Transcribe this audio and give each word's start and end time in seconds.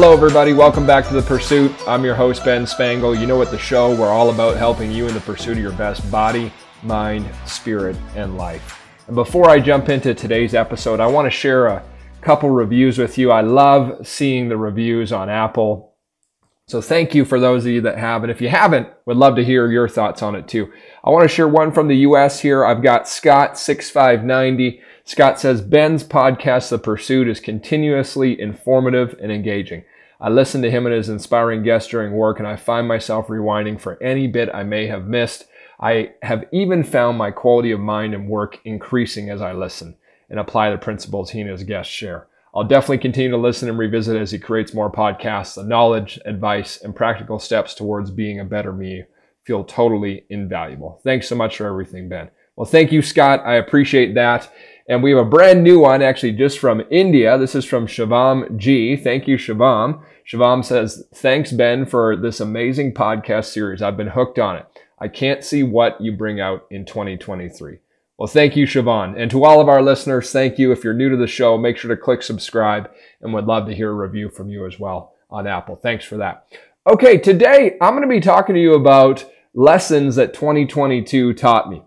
Hello, 0.00 0.12
everybody. 0.12 0.52
Welcome 0.52 0.86
back 0.86 1.08
to 1.08 1.12
The 1.12 1.22
Pursuit. 1.22 1.74
I'm 1.88 2.04
your 2.04 2.14
host, 2.14 2.44
Ben 2.44 2.68
Spangle. 2.68 3.16
You 3.16 3.26
know 3.26 3.36
what 3.36 3.50
the 3.50 3.58
show, 3.58 3.92
we're 3.96 4.06
all 4.06 4.30
about 4.30 4.56
helping 4.56 4.92
you 4.92 5.08
in 5.08 5.12
the 5.12 5.18
pursuit 5.20 5.56
of 5.56 5.58
your 5.58 5.72
best 5.72 6.08
body, 6.08 6.52
mind, 6.84 7.28
spirit, 7.46 7.96
and 8.14 8.36
life. 8.36 8.80
And 9.08 9.16
before 9.16 9.50
I 9.50 9.58
jump 9.58 9.88
into 9.88 10.14
today's 10.14 10.54
episode, 10.54 11.00
I 11.00 11.08
want 11.08 11.26
to 11.26 11.32
share 11.32 11.66
a 11.66 11.82
couple 12.20 12.48
reviews 12.48 12.96
with 12.96 13.18
you. 13.18 13.32
I 13.32 13.40
love 13.40 14.06
seeing 14.06 14.48
the 14.48 14.56
reviews 14.56 15.10
on 15.10 15.28
Apple. 15.28 15.96
So 16.68 16.80
thank 16.80 17.12
you 17.12 17.24
for 17.24 17.40
those 17.40 17.66
of 17.66 17.72
you 17.72 17.80
that 17.80 17.98
have. 17.98 18.22
And 18.22 18.30
if 18.30 18.40
you 18.40 18.48
haven't, 18.48 18.86
would 19.04 19.16
love 19.16 19.34
to 19.34 19.44
hear 19.44 19.68
your 19.68 19.88
thoughts 19.88 20.22
on 20.22 20.36
it 20.36 20.46
too. 20.46 20.70
I 21.02 21.10
want 21.10 21.28
to 21.28 21.34
share 21.34 21.48
one 21.48 21.72
from 21.72 21.88
the 21.88 21.96
US 21.96 22.38
here. 22.38 22.64
I've 22.64 22.84
got 22.84 23.06
Scott6590. 23.06 24.80
Scott 25.08 25.40
says, 25.40 25.62
Ben's 25.62 26.04
podcast, 26.04 26.68
The 26.68 26.78
Pursuit, 26.78 27.28
is 27.28 27.40
continuously 27.40 28.38
informative 28.38 29.16
and 29.22 29.32
engaging. 29.32 29.84
I 30.20 30.28
listen 30.28 30.60
to 30.60 30.70
him 30.70 30.84
and 30.84 30.94
his 30.94 31.08
inspiring 31.08 31.62
guests 31.62 31.88
during 31.88 32.12
work, 32.12 32.38
and 32.38 32.46
I 32.46 32.56
find 32.56 32.86
myself 32.86 33.28
rewinding 33.28 33.80
for 33.80 34.00
any 34.02 34.26
bit 34.26 34.50
I 34.52 34.64
may 34.64 34.86
have 34.88 35.06
missed. 35.06 35.46
I 35.80 36.10
have 36.22 36.44
even 36.52 36.84
found 36.84 37.16
my 37.16 37.30
quality 37.30 37.70
of 37.70 37.80
mind 37.80 38.12
and 38.12 38.28
work 38.28 38.60
increasing 38.66 39.30
as 39.30 39.40
I 39.40 39.54
listen 39.54 39.96
and 40.28 40.38
apply 40.38 40.70
the 40.70 40.76
principles 40.76 41.30
he 41.30 41.40
and 41.40 41.48
his 41.48 41.62
guests 41.64 41.90
share. 41.90 42.26
I'll 42.54 42.64
definitely 42.64 42.98
continue 42.98 43.30
to 43.30 43.38
listen 43.38 43.70
and 43.70 43.78
revisit 43.78 44.14
as 44.14 44.30
he 44.30 44.38
creates 44.38 44.74
more 44.74 44.92
podcasts. 44.92 45.54
The 45.54 45.64
knowledge, 45.64 46.20
advice, 46.26 46.82
and 46.82 46.94
practical 46.94 47.38
steps 47.38 47.74
towards 47.74 48.10
being 48.10 48.40
a 48.40 48.44
better 48.44 48.74
me 48.74 49.04
feel 49.42 49.64
totally 49.64 50.26
invaluable. 50.28 51.00
Thanks 51.02 51.28
so 51.28 51.34
much 51.34 51.56
for 51.56 51.66
everything, 51.66 52.10
Ben. 52.10 52.28
Well, 52.56 52.66
thank 52.66 52.90
you, 52.90 53.02
Scott. 53.02 53.40
I 53.46 53.54
appreciate 53.54 54.14
that. 54.16 54.52
And 54.88 55.02
we 55.02 55.10
have 55.10 55.18
a 55.18 55.28
brand 55.28 55.62
new 55.62 55.80
one 55.80 56.00
actually 56.00 56.32
just 56.32 56.58
from 56.58 56.82
India. 56.90 57.36
This 57.36 57.54
is 57.54 57.66
from 57.66 57.86
Shivam 57.86 58.56
G. 58.56 58.96
Thank 58.96 59.28
you, 59.28 59.36
Shivam. 59.36 60.02
Shivam 60.26 60.64
says, 60.64 61.06
Thanks, 61.14 61.52
Ben, 61.52 61.84
for 61.84 62.16
this 62.16 62.40
amazing 62.40 62.94
podcast 62.94 63.46
series. 63.46 63.82
I've 63.82 63.98
been 63.98 64.08
hooked 64.08 64.38
on 64.38 64.56
it. 64.56 64.66
I 64.98 65.08
can't 65.08 65.44
see 65.44 65.62
what 65.62 66.00
you 66.00 66.12
bring 66.12 66.40
out 66.40 66.66
in 66.70 66.86
2023. 66.86 67.78
Well, 68.16 68.26
thank 68.26 68.56
you, 68.56 68.66
Siobhan. 68.66 69.14
And 69.16 69.30
to 69.30 69.44
all 69.44 69.60
of 69.60 69.68
our 69.68 69.82
listeners, 69.82 70.32
thank 70.32 70.58
you. 70.58 70.72
If 70.72 70.82
you're 70.82 70.94
new 70.94 71.10
to 71.10 71.16
the 71.16 71.28
show, 71.28 71.56
make 71.56 71.76
sure 71.76 71.94
to 71.94 72.00
click 72.00 72.22
subscribe 72.22 72.90
and 73.20 73.32
would 73.32 73.44
love 73.44 73.66
to 73.66 73.74
hear 73.74 73.90
a 73.90 73.94
review 73.94 74.30
from 74.30 74.48
you 74.48 74.66
as 74.66 74.80
well 74.80 75.14
on 75.30 75.46
Apple. 75.46 75.76
Thanks 75.76 76.04
for 76.04 76.16
that. 76.16 76.46
Okay, 76.90 77.18
today 77.18 77.76
I'm 77.80 77.92
going 77.92 78.02
to 78.02 78.08
be 78.08 78.20
talking 78.20 78.54
to 78.54 78.60
you 78.60 78.74
about 78.74 79.24
lessons 79.54 80.16
that 80.16 80.34
2022 80.34 81.34
taught 81.34 81.70
me. 81.70 81.82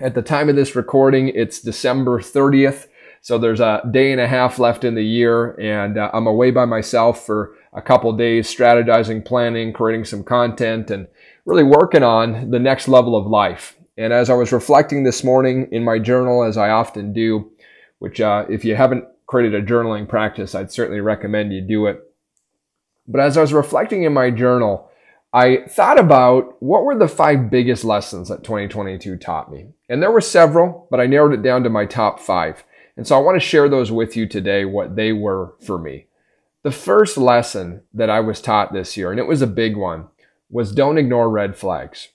At 0.00 0.14
the 0.14 0.22
time 0.22 0.48
of 0.48 0.56
this 0.56 0.74
recording, 0.74 1.28
it's 1.28 1.60
December 1.60 2.20
30th. 2.20 2.86
So 3.20 3.36
there's 3.36 3.60
a 3.60 3.82
day 3.90 4.12
and 4.12 4.20
a 4.20 4.26
half 4.26 4.58
left 4.58 4.82
in 4.82 4.94
the 4.94 5.04
year, 5.04 5.50
and 5.60 5.98
uh, 5.98 6.10
I'm 6.14 6.26
away 6.26 6.50
by 6.50 6.64
myself 6.64 7.26
for 7.26 7.54
a 7.74 7.82
couple 7.82 8.10
days, 8.14 8.48
strategizing, 8.48 9.22
planning, 9.22 9.74
creating 9.74 10.06
some 10.06 10.24
content, 10.24 10.90
and 10.90 11.06
really 11.44 11.64
working 11.64 12.02
on 12.02 12.50
the 12.50 12.58
next 12.58 12.88
level 12.88 13.14
of 13.14 13.26
life. 13.26 13.76
And 13.98 14.10
as 14.10 14.30
I 14.30 14.34
was 14.34 14.52
reflecting 14.52 15.04
this 15.04 15.22
morning 15.22 15.68
in 15.70 15.84
my 15.84 15.98
journal, 15.98 16.44
as 16.44 16.56
I 16.56 16.70
often 16.70 17.12
do, 17.12 17.50
which 17.98 18.22
uh, 18.22 18.46
if 18.48 18.64
you 18.64 18.76
haven't 18.76 19.04
created 19.26 19.54
a 19.54 19.66
journaling 19.66 20.08
practice, 20.08 20.54
I'd 20.54 20.72
certainly 20.72 21.02
recommend 21.02 21.52
you 21.52 21.60
do 21.60 21.84
it. 21.84 22.00
But 23.06 23.20
as 23.20 23.36
I 23.36 23.42
was 23.42 23.52
reflecting 23.52 24.04
in 24.04 24.14
my 24.14 24.30
journal, 24.30 24.89
I 25.32 25.64
thought 25.68 25.98
about 25.98 26.60
what 26.60 26.84
were 26.84 26.98
the 26.98 27.06
five 27.06 27.50
biggest 27.50 27.84
lessons 27.84 28.28
that 28.28 28.42
2022 28.42 29.16
taught 29.16 29.50
me. 29.50 29.68
And 29.88 30.02
there 30.02 30.10
were 30.10 30.20
several, 30.20 30.88
but 30.90 31.00
I 31.00 31.06
narrowed 31.06 31.32
it 31.32 31.42
down 31.42 31.62
to 31.62 31.70
my 31.70 31.86
top 31.86 32.18
five. 32.18 32.64
And 32.96 33.06
so 33.06 33.16
I 33.16 33.22
want 33.22 33.40
to 33.40 33.46
share 33.46 33.68
those 33.68 33.92
with 33.92 34.16
you 34.16 34.26
today, 34.26 34.64
what 34.64 34.96
they 34.96 35.12
were 35.12 35.54
for 35.64 35.78
me. 35.78 36.06
The 36.62 36.72
first 36.72 37.16
lesson 37.16 37.82
that 37.94 38.10
I 38.10 38.20
was 38.20 38.40
taught 38.40 38.72
this 38.72 38.96
year, 38.96 39.10
and 39.10 39.20
it 39.20 39.26
was 39.26 39.40
a 39.40 39.46
big 39.46 39.76
one, 39.76 40.08
was 40.50 40.72
don't 40.72 40.98
ignore 40.98 41.30
red 41.30 41.56
flags. 41.56 42.08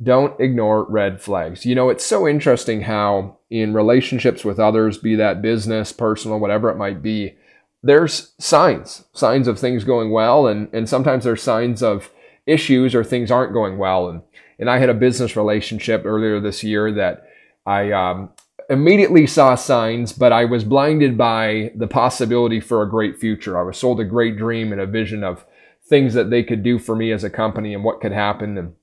Don't 0.00 0.38
ignore 0.38 0.84
red 0.84 1.20
flags. 1.20 1.64
You 1.64 1.74
know, 1.74 1.88
it's 1.88 2.04
so 2.04 2.28
interesting 2.28 2.82
how 2.82 3.38
in 3.50 3.72
relationships 3.72 4.44
with 4.44 4.60
others, 4.60 4.98
be 4.98 5.16
that 5.16 5.42
business, 5.42 5.92
personal, 5.92 6.38
whatever 6.38 6.70
it 6.70 6.76
might 6.76 7.02
be, 7.02 7.36
there's 7.82 8.32
signs, 8.38 9.04
signs 9.12 9.48
of 9.48 9.58
things 9.58 9.84
going 9.84 10.10
well, 10.10 10.46
and, 10.46 10.68
and 10.72 10.88
sometimes 10.88 11.24
there's 11.24 11.42
signs 11.42 11.82
of 11.82 12.10
issues 12.46 12.94
or 12.94 13.04
things 13.04 13.30
aren't 13.30 13.52
going 13.52 13.78
well. 13.78 14.08
And, 14.08 14.22
and 14.58 14.70
I 14.70 14.78
had 14.78 14.88
a 14.88 14.94
business 14.94 15.36
relationship 15.36 16.02
earlier 16.04 16.40
this 16.40 16.62
year 16.62 16.92
that 16.92 17.28
I 17.66 17.90
um, 17.92 18.30
immediately 18.70 19.26
saw 19.26 19.54
signs, 19.54 20.12
but 20.12 20.32
I 20.32 20.44
was 20.44 20.64
blinded 20.64 21.18
by 21.18 21.72
the 21.74 21.86
possibility 21.86 22.60
for 22.60 22.82
a 22.82 22.90
great 22.90 23.18
future. 23.18 23.58
I 23.58 23.62
was 23.62 23.78
sold 23.78 24.00
a 24.00 24.04
great 24.04 24.36
dream 24.36 24.72
and 24.72 24.80
a 24.80 24.86
vision 24.86 25.24
of 25.24 25.44
things 25.84 26.14
that 26.14 26.30
they 26.30 26.42
could 26.42 26.62
do 26.62 26.78
for 26.78 26.94
me 26.94 27.12
as 27.12 27.24
a 27.24 27.30
company 27.30 27.74
and 27.74 27.84
what 27.84 28.00
could 28.00 28.12
happen. 28.12 28.56
And, 28.56 28.74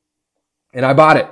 and 0.73 0.85
I 0.85 0.93
bought 0.93 1.17
it. 1.17 1.27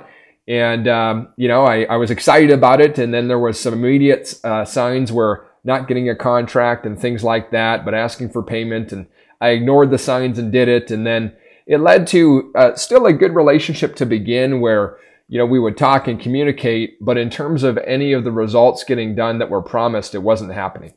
And, 0.46 0.88
um, 0.88 1.28
you 1.36 1.46
know, 1.46 1.64
I, 1.64 1.82
I 1.84 1.96
was 1.96 2.10
excited 2.10 2.50
about 2.50 2.80
it. 2.80 2.98
And 2.98 3.12
then 3.12 3.28
there 3.28 3.38
was 3.38 3.60
some 3.60 3.74
immediate 3.74 4.34
uh, 4.42 4.64
signs 4.64 5.12
where 5.12 5.47
not 5.68 5.86
getting 5.86 6.08
a 6.08 6.16
contract 6.16 6.86
and 6.86 6.98
things 6.98 7.22
like 7.22 7.52
that, 7.52 7.84
but 7.84 7.94
asking 7.94 8.30
for 8.30 8.42
payment. 8.42 8.90
And 8.90 9.06
I 9.40 9.50
ignored 9.50 9.90
the 9.90 9.98
signs 9.98 10.38
and 10.38 10.50
did 10.50 10.66
it. 10.66 10.90
And 10.90 11.06
then 11.06 11.36
it 11.66 11.78
led 11.78 12.06
to 12.08 12.50
uh, 12.56 12.74
still 12.74 13.04
a 13.04 13.12
good 13.12 13.34
relationship 13.34 13.94
to 13.96 14.06
begin 14.06 14.60
where, 14.60 14.96
you 15.28 15.38
know, 15.38 15.44
we 15.44 15.60
would 15.60 15.76
talk 15.76 16.08
and 16.08 16.18
communicate, 16.18 16.96
but 17.04 17.18
in 17.18 17.28
terms 17.28 17.62
of 17.62 17.76
any 17.78 18.14
of 18.14 18.24
the 18.24 18.32
results 18.32 18.82
getting 18.82 19.14
done 19.14 19.38
that 19.38 19.50
were 19.50 19.60
promised, 19.60 20.14
it 20.14 20.22
wasn't 20.22 20.54
happening. 20.54 20.94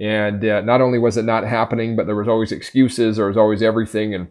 And 0.00 0.44
uh, 0.44 0.60
not 0.62 0.80
only 0.80 0.98
was 0.98 1.16
it 1.16 1.24
not 1.24 1.44
happening, 1.44 1.94
but 1.94 2.06
there 2.06 2.16
was 2.16 2.26
always 2.26 2.50
excuses, 2.50 3.16
there 3.16 3.28
was 3.28 3.36
always 3.36 3.62
everything. 3.62 4.12
And, 4.12 4.26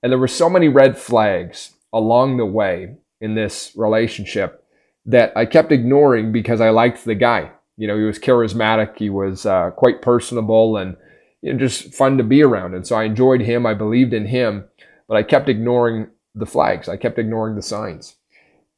and 0.00 0.12
there 0.12 0.18
were 0.18 0.28
so 0.28 0.48
many 0.48 0.68
red 0.68 0.96
flags 0.96 1.74
along 1.92 2.36
the 2.36 2.46
way 2.46 2.94
in 3.20 3.34
this 3.34 3.72
relationship 3.74 4.64
that 5.06 5.32
I 5.36 5.44
kept 5.44 5.72
ignoring 5.72 6.30
because 6.30 6.60
I 6.60 6.70
liked 6.70 7.04
the 7.04 7.16
guy. 7.16 7.50
You 7.76 7.88
know, 7.88 7.96
he 7.96 8.04
was 8.04 8.18
charismatic, 8.18 8.98
he 8.98 9.10
was 9.10 9.46
uh, 9.46 9.70
quite 9.70 10.02
personable, 10.02 10.76
and 10.76 10.96
you 11.42 11.52
know, 11.52 11.58
just 11.58 11.94
fun 11.94 12.18
to 12.18 12.24
be 12.24 12.42
around. 12.42 12.74
And 12.74 12.86
so 12.86 12.96
I 12.96 13.04
enjoyed 13.04 13.40
him, 13.40 13.66
I 13.66 13.74
believed 13.74 14.12
in 14.12 14.26
him, 14.26 14.64
but 15.08 15.16
I 15.16 15.22
kept 15.22 15.48
ignoring 15.48 16.08
the 16.34 16.46
flags, 16.46 16.88
I 16.88 16.96
kept 16.96 17.18
ignoring 17.18 17.56
the 17.56 17.62
signs. 17.62 18.16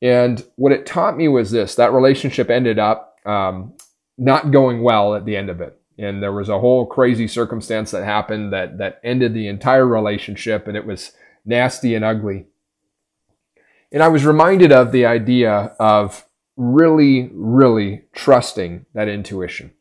And 0.02 0.44
what 0.56 0.72
it 0.72 0.86
taught 0.86 1.16
me 1.16 1.28
was 1.28 1.50
this 1.50 1.74
that 1.76 1.92
relationship 1.92 2.50
ended 2.50 2.78
up 2.78 3.16
um, 3.24 3.74
not 4.18 4.50
going 4.50 4.82
well 4.82 5.14
at 5.14 5.24
the 5.24 5.36
end 5.36 5.50
of 5.50 5.60
it. 5.60 5.78
And 5.98 6.22
there 6.22 6.32
was 6.32 6.48
a 6.48 6.60
whole 6.60 6.84
crazy 6.86 7.26
circumstance 7.26 7.90
that 7.90 8.04
happened 8.04 8.52
that, 8.52 8.78
that 8.78 9.00
ended 9.02 9.32
the 9.32 9.48
entire 9.48 9.86
relationship, 9.86 10.68
and 10.68 10.76
it 10.76 10.86
was 10.86 11.12
nasty 11.44 11.94
and 11.94 12.04
ugly. 12.04 12.46
And 13.90 14.02
I 14.02 14.08
was 14.08 14.26
reminded 14.26 14.72
of 14.72 14.92
the 14.92 15.06
idea 15.06 15.74
of 15.78 16.26
really, 16.56 17.30
really 17.34 18.02
trusting 18.14 18.86
that 18.94 19.08
intuition 19.08 19.72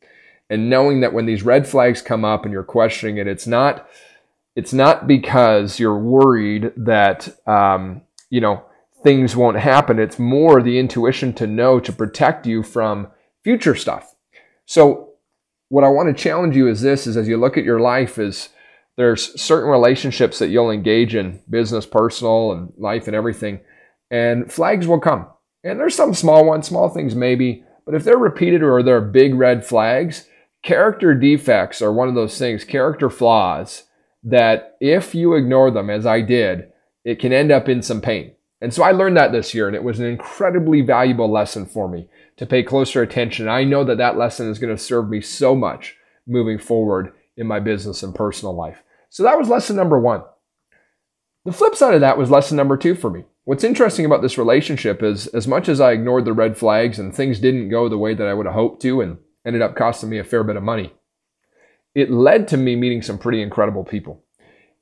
and 0.50 0.70
knowing 0.70 1.02
that 1.02 1.14
when 1.14 1.26
these 1.26 1.44
red 1.44 1.68
flags 1.68 2.02
come 2.02 2.24
up 2.24 2.44
and 2.44 2.52
you're 2.52 2.64
questioning 2.64 3.18
it, 3.18 3.28
it's 3.28 3.48
not 3.48 3.88
it's 4.56 4.72
not 4.72 5.06
because 5.06 5.80
you're 5.80 6.00
worried 6.00 6.72
that 6.78 7.28
um, 7.48 8.02
you 8.30 8.42
know 8.42 8.64
things 9.04 9.36
won't 9.36 9.58
happen. 9.58 10.00
It's 10.00 10.20
more 10.20 10.62
the 10.62 10.80
intuition 10.80 11.34
to 11.34 11.48
know 11.48 11.80
to 11.80 11.92
protect 11.92 12.46
you 12.46 12.64
from 12.64 13.08
future 13.44 13.76
stuff. 13.76 14.16
So 14.66 15.10
what 15.70 15.84
I 15.84 15.90
want 15.90 16.16
to 16.16 16.24
challenge 16.24 16.56
you 16.56 16.68
is 16.68 16.82
this: 16.82 17.08
is 17.08 17.18
as 17.18 17.28
you 17.28 17.38
look 17.38 17.58
at 17.58 17.64
your 17.64 17.80
life, 17.80 18.20
is 18.20 18.50
there's 18.98 19.40
certain 19.42 19.70
relationships 19.70 20.40
that 20.40 20.50
you'll 20.50 20.72
engage 20.72 21.16
in, 21.16 21.42
business, 21.50 21.86
personal, 21.86 22.52
and 22.52 22.72
life, 22.78 23.08
and 23.08 23.16
everything, 23.16 23.60
and 24.12 24.52
flags 24.52 24.88
will 24.88 25.00
come 25.00 25.28
and 25.66 25.80
there's 25.80 25.96
some 25.96 26.14
small 26.14 26.46
ones, 26.46 26.68
small 26.68 26.90
things 26.90 27.16
maybe, 27.16 27.64
but 27.86 27.96
if 27.96 28.04
they're 28.04 28.18
repeated 28.18 28.64
or 28.64 28.82
they're 28.84 29.02
big 29.02 29.34
red 29.36 29.66
flags, 29.66 30.28
character 30.64 31.14
defects 31.16 31.82
are 31.82 31.92
one 31.92 32.08
of 32.08 32.16
those 32.16 32.38
things, 32.38 32.64
character 32.64 33.10
flaws, 33.10 33.84
that 34.24 34.78
if 34.80 35.14
you 35.14 35.34
ignore 35.34 35.72
them, 35.72 35.90
as 35.90 36.06
I 36.06 36.22
did, 36.22 36.72
it 37.04 37.20
can 37.20 37.34
end 37.34 37.52
up 37.52 37.68
in 37.68 37.82
some 37.82 38.00
pain. 38.00 38.32
And 38.62 38.74
so 38.74 38.84
I 38.84 38.92
learned 38.92 39.18
that 39.18 39.32
this 39.32 39.54
year, 39.54 39.68
and 39.68 39.76
it 39.76 39.84
was 39.84 40.00
an 40.00 40.06
incredibly 40.06 40.82
valuable 40.82 41.32
lesson 41.32 41.66
for 41.66 41.90
me 41.90 42.10
to 42.38 42.46
pay 42.46 42.64
closer 42.64 43.02
attention. 43.02 43.48
I 43.48 43.64
know 43.64 43.84
that 43.84 43.98
that 43.98 44.18
lesson 44.18 44.50
is 44.50 44.60
going 44.60 44.76
to 44.76 44.82
serve 44.82 45.10
me 45.10 45.22
so 45.22 45.56
much 45.56 45.96
moving 46.26 46.58
forward 46.58 47.14
in 47.38 47.48
my 47.48 47.60
business 47.60 48.02
and 48.02 48.16
personal 48.16 48.56
life. 48.56 48.82
So 49.10 49.24
that 49.24 49.38
was 49.38 49.50
lesson 49.50 49.76
number 49.76 50.00
one. 50.00 50.24
The 51.44 51.52
flip 51.52 51.76
side 51.76 51.94
of 51.94 52.02
that 52.02 52.18
was 52.18 52.32
lesson 52.32 52.58
number 52.58 52.78
two 52.78 52.96
for 52.96 53.10
me. 53.10 53.26
What's 53.46 53.64
interesting 53.64 54.06
about 54.06 54.24
this 54.24 54.40
relationship 54.40 55.04
is 55.04 55.28
as 55.28 55.48
much 55.48 55.70
as 55.70 55.80
I 55.80 55.92
ignored 55.92 56.26
the 56.26 56.34
red 56.34 56.58
flags 56.58 56.98
and 56.98 57.14
things 57.14 57.40
didn't 57.40 57.70
go 57.70 57.88
the 57.88 57.98
way 57.98 58.16
that 58.16 58.28
I 58.28 58.34
would 58.34 58.48
have 58.48 58.56
hoped 58.56 58.82
to 58.82 59.02
and 59.02 59.20
ended 59.46 59.62
up 59.62 59.76
costing 59.76 60.10
me 60.10 60.18
a 60.18 60.24
fair 60.24 60.44
bit 60.44 60.56
of 60.56 60.64
money, 60.64 60.94
it 61.94 62.10
led 62.10 62.48
to 62.48 62.58
me 62.58 62.76
meeting 62.76 63.04
some 63.04 63.20
pretty 63.20 63.44
incredible 63.44 63.84
people. 63.84 64.24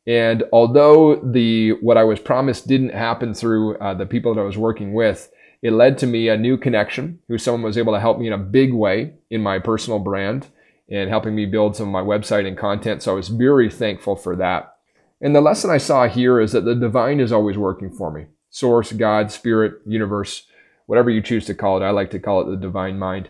And 0.07 0.43
although 0.53 1.15
the 1.17 1.71
what 1.81 1.97
I 1.97 2.05
was 2.05 2.21
promised 2.21 2.65
didn't 2.65 2.93
happen 2.93 3.33
through 3.33 3.75
uh, 3.79 3.95
the 3.95 4.05
people 4.05 4.33
that 4.33 4.39
I 4.41 4.45
was 4.45 4.57
working 4.57 4.93
with, 4.93 5.29
it 5.61 5.71
led 5.71 5.97
to 5.97 6.07
me 6.07 6.29
a 6.29 6.37
new 6.37 6.57
connection 6.57 7.19
who 7.27 7.37
someone 7.37 7.63
was 7.63 7.77
able 7.77 7.93
to 7.93 7.99
help 7.99 8.17
me 8.17 8.27
in 8.27 8.33
a 8.33 8.37
big 8.37 8.73
way 8.73 9.15
in 9.29 9.43
my 9.43 9.59
personal 9.59 9.99
brand. 9.99 10.47
and 10.89 11.09
helping 11.09 11.33
me 11.35 11.45
build 11.45 11.75
some 11.75 11.87
of 11.87 11.91
my 11.93 12.01
website 12.01 12.45
and 12.47 12.57
content. 12.57 13.01
So 13.01 13.13
I 13.13 13.15
was 13.15 13.29
very 13.29 13.69
thankful 13.69 14.15
for 14.15 14.35
that. 14.35 14.75
And 15.21 15.35
the 15.35 15.41
lesson 15.41 15.69
I 15.69 15.77
saw 15.77 16.07
here 16.07 16.39
is 16.39 16.51
that 16.51 16.65
the 16.65 16.75
divine 16.75 17.19
is 17.19 17.31
always 17.31 17.57
working 17.57 17.89
for 17.89 18.11
me. 18.11 18.27
Source, 18.53 18.91
God, 18.91 19.31
spirit, 19.31 19.81
universe, 19.83 20.45
whatever 20.85 21.09
you 21.09 21.23
choose 21.23 21.47
to 21.47 21.55
call 21.55 21.81
it. 21.81 21.83
I 21.83 21.89
like 21.89 22.11
to 22.11 22.19
call 22.19 22.39
it 22.41 22.51
the 22.51 22.55
divine 22.55 22.99
mind. 22.99 23.29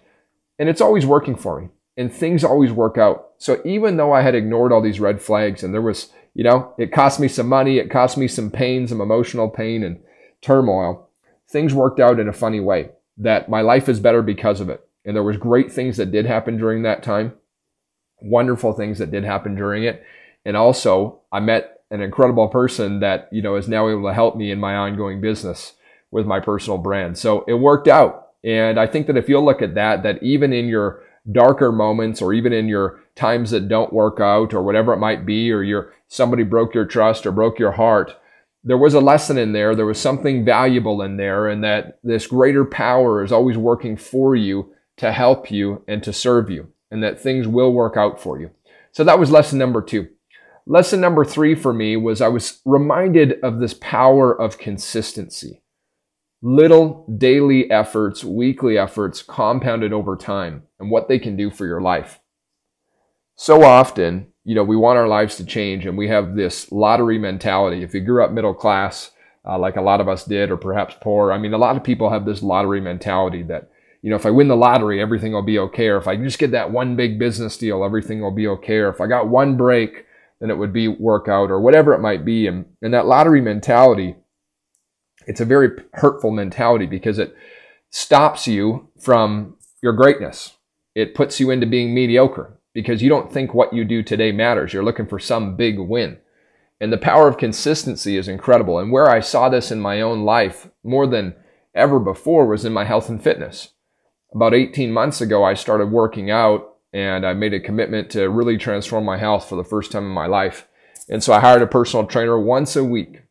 And 0.60 0.68
it's 0.68 0.82
always 0.82 1.06
working 1.06 1.38
for 1.38 1.62
me. 1.62 1.70
And 1.96 2.14
things 2.14 2.44
always 2.44 2.74
work 2.74 2.98
out. 2.98 3.30
So 3.38 3.62
even 3.64 3.96
though 3.96 4.12
I 4.12 4.20
had 4.20 4.36
ignored 4.36 4.74
all 4.74 4.82
these 4.82 5.00
red 5.00 5.22
flags 5.22 5.64
and 5.64 5.74
there 5.74 5.82
was, 5.82 6.12
you 6.34 6.44
know, 6.44 6.74
it 6.78 6.92
cost 6.92 7.22
me 7.22 7.30
some 7.30 7.48
money, 7.48 7.78
it 7.78 7.90
cost 7.90 8.18
me 8.18 8.28
some 8.28 8.52
pain, 8.52 8.86
some 8.86 9.00
emotional 9.00 9.50
pain 9.50 9.82
and 9.82 10.04
turmoil, 10.42 11.08
things 11.48 11.74
worked 11.74 12.02
out 12.02 12.20
in 12.20 12.28
a 12.28 12.34
funny 12.34 12.60
way 12.60 12.90
that 13.18 13.48
my 13.48 13.62
life 13.62 13.88
is 13.88 14.02
better 14.02 14.22
because 14.22 14.60
of 14.60 14.70
it. 14.70 14.86
And 15.06 15.16
there 15.16 15.24
was 15.24 15.38
great 15.38 15.72
things 15.72 15.96
that 15.96 16.12
did 16.12 16.26
happen 16.26 16.58
during 16.58 16.84
that 16.84 17.02
time, 17.02 17.32
wonderful 18.22 18.74
things 18.74 18.98
that 18.98 19.12
did 19.12 19.24
happen 19.24 19.56
during 19.56 19.86
it. 19.86 20.04
And 20.44 20.58
also 20.58 21.22
I 21.32 21.40
met 21.40 21.73
an 21.94 22.02
incredible 22.02 22.48
person 22.48 23.00
that, 23.02 23.30
you 23.32 23.42
know, 23.42 23.56
is 23.56 23.68
now 23.68 23.88
able 23.88 24.08
to 24.08 24.14
help 24.14 24.36
me 24.36 24.52
in 24.52 24.60
my 24.60 24.76
ongoing 24.76 25.22
business 25.22 25.74
with 26.10 26.26
my 26.26 26.40
personal 26.40 26.80
brand. 26.80 27.18
So 27.20 27.46
it 27.48 27.54
worked 27.54 27.88
out. 27.88 28.30
And 28.44 28.80
I 28.80 28.88
think 28.88 29.06
that 29.08 29.16
if 29.16 29.30
you'll 29.30 29.46
look 29.46 29.62
at 29.62 29.76
that, 29.76 30.02
that 30.02 30.22
even 30.24 30.52
in 30.52 30.68
your 30.68 31.04
darker 31.32 31.72
moments 31.72 32.20
or 32.20 32.34
even 32.34 32.52
in 32.52 32.68
your 32.68 33.00
times 33.16 33.52
that 33.52 33.70
don't 33.70 33.94
work 33.94 34.20
out 34.20 34.56
or 34.56 34.64
whatever 34.64 34.92
it 34.92 34.98
might 34.98 35.24
be, 35.24 35.52
or 35.52 35.62
your 35.62 35.94
somebody 36.08 36.44
broke 36.44 36.74
your 36.74 36.86
trust 36.86 37.28
or 37.28 37.32
broke 37.32 37.60
your 37.60 37.74
heart, 37.74 38.16
there 38.64 38.78
was 38.78 38.96
a 38.96 39.00
lesson 39.00 39.38
in 39.38 39.54
there. 39.54 39.76
There 39.76 39.86
was 39.86 40.02
something 40.02 40.44
valuable 40.44 41.02
in 41.04 41.18
there 41.18 41.48
and 41.48 41.64
that 41.64 42.00
this 42.04 42.26
greater 42.26 42.66
power 42.66 43.24
is 43.24 43.32
always 43.32 43.58
working 43.58 43.98
for 43.98 44.36
you 44.36 44.74
to 44.98 45.12
help 45.12 45.52
you 45.52 45.84
and 45.88 46.02
to 46.04 46.12
serve 46.12 46.50
you 46.50 46.70
and 46.90 47.04
that 47.04 47.20
things 47.20 47.48
will 47.48 47.72
work 47.72 47.98
out 47.98 48.20
for 48.20 48.40
you. 48.40 48.50
So 48.92 49.04
that 49.04 49.20
was 49.20 49.30
lesson 49.30 49.60
number 49.60 49.82
two. 49.82 50.08
Lesson 50.66 51.02
number 51.02 51.26
three 51.26 51.56
for 51.56 51.74
me 51.74 51.98
was 51.98 52.22
I 52.22 52.30
was 52.30 52.62
reminded 52.64 53.40
of 53.44 53.60
this 53.60 53.74
power 53.74 54.34
of 54.40 54.58
consistency. 54.58 55.62
Little 56.42 57.06
daily 57.18 57.70
efforts, 57.70 58.24
weekly 58.24 58.78
efforts 58.78 59.22
compounded 59.22 59.92
over 59.92 60.16
time 60.16 60.64
and 60.80 60.90
what 60.90 61.08
they 61.08 61.20
can 61.20 61.36
do 61.36 61.50
for 61.50 61.66
your 61.66 61.82
life. 61.82 62.20
So 63.36 63.64
often, 63.64 64.28
you 64.46 64.56
know, 64.56 64.64
we 64.64 64.78
want 64.78 64.98
our 64.98 65.08
lives 65.08 65.36
to 65.38 65.46
change 65.46 65.86
and 65.86 65.98
we 65.98 66.08
have 66.08 66.36
this 66.36 66.72
lottery 66.72 67.18
mentality. 67.18 67.84
If 67.84 67.94
you 67.94 68.02
grew 68.02 68.24
up 68.24 68.32
middle 68.32 68.54
class, 68.54 69.12
uh, 69.46 69.58
like 69.58 69.76
a 69.76 69.82
lot 69.82 70.00
of 70.00 70.08
us 70.08 70.24
did, 70.24 70.50
or 70.50 70.58
perhaps 70.58 70.96
poor, 71.02 71.34
I 71.34 71.38
mean, 71.38 71.54
a 71.54 71.58
lot 71.58 71.76
of 71.76 71.84
people 71.84 72.10
have 72.10 72.26
this 72.26 72.42
lottery 72.42 72.80
mentality 72.80 73.44
that, 73.44 73.70
you 74.02 74.10
know, 74.10 74.16
if 74.16 74.26
I 74.26 74.32
win 74.32 74.48
the 74.48 74.56
lottery, 74.56 75.02
everything 75.02 75.34
will 75.34 75.42
be 75.42 75.60
okay. 75.60 75.88
Or 75.88 75.98
if 75.98 76.08
I 76.08 76.16
just 76.16 76.40
get 76.40 76.52
that 76.52 76.72
one 76.72 76.96
big 76.96 77.20
business 77.20 77.58
deal, 77.58 77.84
everything 77.84 78.22
will 78.22 78.32
be 78.32 78.48
okay. 78.48 78.78
Or 78.78 78.90
if 78.90 79.02
I 79.02 79.08
got 79.08 79.28
one 79.28 79.58
break, 79.58 80.06
then 80.44 80.52
it 80.52 80.58
would 80.58 80.74
be 80.74 80.90
workout 80.90 81.50
or 81.50 81.62
whatever 81.62 81.94
it 81.94 82.02
might 82.02 82.26
be. 82.26 82.48
And, 82.48 82.66
and 82.82 82.94
that 82.94 83.06
lottery 83.06 83.40
mentality, 83.40 84.18
it's 85.26 85.40
a 85.40 85.46
very 85.46 85.70
hurtful 85.94 86.32
mentality 86.32 86.86
because 86.86 87.18
it 87.18 87.34
stops 87.92 88.46
you 88.46 88.90
from 89.00 89.56
your 89.82 89.94
greatness. 89.94 90.58
It 90.96 91.16
puts 91.16 91.40
you 91.40 91.50
into 91.50 91.66
being 91.66 91.94
mediocre 91.94 92.60
because 92.74 93.02
you 93.02 93.08
don't 93.08 93.32
think 93.32 93.54
what 93.54 93.72
you 93.72 93.86
do 93.86 94.04
today 94.04 94.34
matters. 94.34 94.74
You're 94.74 94.84
looking 94.84 95.08
for 95.08 95.18
some 95.18 95.56
big 95.56 95.80
win. 95.80 96.18
And 96.82 96.92
the 96.92 96.98
power 96.98 97.30
of 97.30 97.38
consistency 97.38 98.18
is 98.18 98.28
incredible. 98.28 98.80
And 98.80 98.92
where 98.92 99.10
I 99.10 99.22
saw 99.22 99.48
this 99.48 99.72
in 99.72 99.80
my 99.80 100.02
own 100.02 100.26
life 100.26 100.68
more 100.84 101.08
than 101.08 101.36
ever 101.74 102.02
before 102.02 102.48
was 102.48 102.66
in 102.66 102.74
my 102.74 102.84
health 102.84 103.08
and 103.08 103.24
fitness. 103.24 103.70
About 104.36 104.54
18 104.54 104.92
months 104.92 105.22
ago, 105.22 105.42
I 105.42 105.54
started 105.54 105.86
working 105.86 106.30
out 106.30 106.73
and 106.94 107.26
I 107.26 107.34
made 107.34 107.54
a 107.54 107.60
commitment 107.60 108.10
to 108.12 108.30
really 108.30 108.58
transform 108.58 109.04
my 109.04 109.18
health 109.18 109.50
for 109.50 109.56
the 109.56 109.64
first 109.64 109.92
time 109.92 110.06
in 110.06 110.12
my 110.12 110.28
life. 110.28 110.68
And 111.10 111.24
so 111.24 111.34
I 111.34 111.40
hired 111.40 111.62
a 111.62 111.68
personal 111.68 112.06
trainer 112.06 112.40
once 112.40 112.76
a 112.76 112.84
week. 112.84 113.22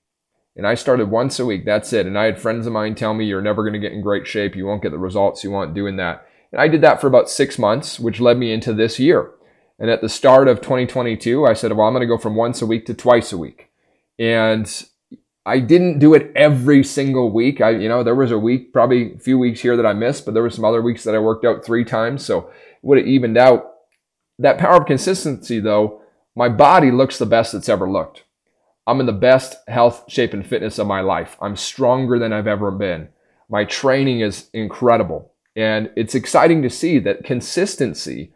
And 0.56 0.66
I 0.66 0.74
started 0.74 1.10
once 1.10 1.38
a 1.38 1.46
week. 1.46 1.64
That's 1.64 1.92
it. 1.92 2.06
And 2.06 2.18
I 2.18 2.24
had 2.24 2.38
friends 2.38 2.66
of 2.66 2.72
mine 2.72 2.94
tell 2.94 3.14
me 3.14 3.24
you're 3.24 3.40
never 3.40 3.62
going 3.62 3.72
to 3.72 3.78
get 3.78 3.92
in 3.92 4.02
great 4.02 4.26
shape. 4.26 4.54
You 4.54 4.66
won't 4.66 4.82
get 4.82 4.90
the 4.90 4.98
results 4.98 5.42
you 5.42 5.50
want 5.50 5.74
doing 5.74 5.96
that. 5.96 6.26
And 6.50 6.60
I 6.60 6.68
did 6.68 6.82
that 6.82 7.00
for 7.00 7.06
about 7.06 7.30
six 7.30 7.58
months, 7.58 7.98
which 7.98 8.20
led 8.20 8.36
me 8.36 8.52
into 8.52 8.74
this 8.74 8.98
year. 8.98 9.30
And 9.78 9.90
at 9.90 10.02
the 10.02 10.08
start 10.08 10.48
of 10.48 10.60
2022, 10.60 11.46
I 11.46 11.54
said, 11.54 11.72
well, 11.72 11.86
I'm 11.86 11.94
going 11.94 12.02
to 12.02 12.06
go 12.06 12.18
from 12.18 12.36
once 12.36 12.60
a 12.60 12.66
week 12.66 12.84
to 12.86 12.94
twice 12.94 13.32
a 13.32 13.38
week. 13.38 13.70
And 14.18 14.70
I 15.46 15.58
didn't 15.58 15.98
do 15.98 16.14
it 16.14 16.30
every 16.36 16.84
single 16.84 17.32
week. 17.32 17.60
I, 17.60 17.70
you 17.70 17.88
know, 17.88 18.04
there 18.04 18.14
was 18.14 18.30
a 18.30 18.38
week, 18.38 18.72
probably 18.72 19.14
a 19.14 19.18
few 19.18 19.38
weeks 19.38 19.60
here 19.60 19.76
that 19.76 19.86
I 19.86 19.92
missed, 19.92 20.24
but 20.24 20.34
there 20.34 20.42
were 20.42 20.50
some 20.50 20.64
other 20.64 20.82
weeks 20.82 21.02
that 21.04 21.14
I 21.14 21.18
worked 21.18 21.44
out 21.44 21.64
three 21.64 21.84
times. 21.84 22.24
So 22.24 22.50
would 22.82 22.98
have 22.98 23.06
evened 23.06 23.38
out. 23.38 23.70
That 24.38 24.58
power 24.58 24.76
of 24.76 24.86
consistency, 24.86 25.60
though, 25.60 26.02
my 26.34 26.48
body 26.48 26.90
looks 26.90 27.18
the 27.18 27.26
best 27.26 27.54
it's 27.54 27.68
ever 27.68 27.90
looked. 27.90 28.24
I'm 28.86 29.00
in 29.00 29.06
the 29.06 29.12
best 29.12 29.56
health, 29.68 30.04
shape, 30.08 30.32
and 30.32 30.46
fitness 30.46 30.78
of 30.78 30.86
my 30.86 31.00
life. 31.00 31.36
I'm 31.40 31.56
stronger 31.56 32.18
than 32.18 32.32
I've 32.32 32.46
ever 32.46 32.70
been. 32.70 33.08
My 33.48 33.64
training 33.64 34.20
is 34.20 34.48
incredible. 34.52 35.32
And 35.54 35.90
it's 35.96 36.14
exciting 36.14 36.62
to 36.62 36.70
see 36.70 36.98
that 37.00 37.24
consistency 37.24 38.32